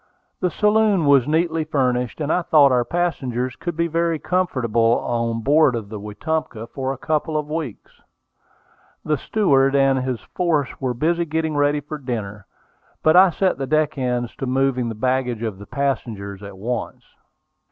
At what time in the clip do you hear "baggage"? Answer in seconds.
14.95-15.43